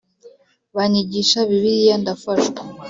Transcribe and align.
banyigisha 0.75 1.39
Bibiliya 1.49 1.95
ndafashwa 2.01 2.61